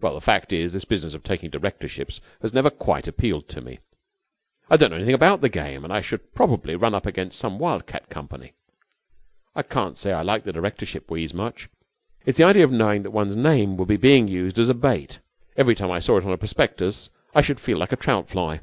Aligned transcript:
'Well, 0.00 0.14
the 0.14 0.20
fact 0.20 0.52
is, 0.52 0.72
this 0.72 0.84
business 0.84 1.14
of 1.14 1.24
taking 1.24 1.50
directorships 1.50 2.20
has 2.42 2.54
never 2.54 2.70
quite 2.70 3.08
appealed 3.08 3.48
to 3.48 3.60
me. 3.60 3.80
I 4.70 4.76
don't 4.76 4.90
know 4.90 4.94
anything 4.96 5.16
about 5.16 5.40
the 5.40 5.48
game, 5.48 5.82
and 5.82 5.92
I 5.92 6.00
should 6.00 6.32
probably 6.32 6.76
run 6.76 6.94
up 6.94 7.06
against 7.06 7.40
some 7.40 7.58
wildcat 7.58 8.08
company. 8.08 8.52
I 9.56 9.64
can't 9.64 9.98
say 9.98 10.12
I 10.12 10.22
like 10.22 10.44
the 10.44 10.52
directorship 10.52 11.10
wheeze 11.10 11.34
much. 11.34 11.68
It's 12.24 12.38
the 12.38 12.44
idea 12.44 12.62
of 12.62 12.70
knowing 12.70 13.02
that 13.02 13.10
one's 13.10 13.34
name 13.34 13.76
would 13.78 13.88
be 13.88 13.96
being 13.96 14.28
used 14.28 14.60
as 14.60 14.68
a 14.68 14.74
bait. 14.74 15.18
Every 15.56 15.74
time 15.74 15.90
I 15.90 15.98
saw 15.98 16.18
it 16.18 16.24
on 16.24 16.30
a 16.30 16.38
prospectus 16.38 17.10
I 17.34 17.42
should 17.42 17.58
feel 17.58 17.78
like 17.78 17.90
a 17.90 17.96
trout 17.96 18.28
fly.' 18.30 18.60